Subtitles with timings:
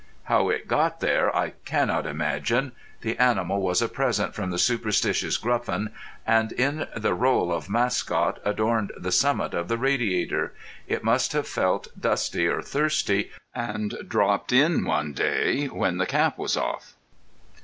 [0.23, 2.71] (How it got there I cannot imagine.
[3.01, 5.91] The animal was a present from the superstitious Gruffin,
[6.25, 10.55] and in the rôle of Mascot adorned the summit of the radiator.
[10.87, 16.35] It must have felt dusty or thirsty, and dropped in one day when the cap
[16.35, 16.95] was off.)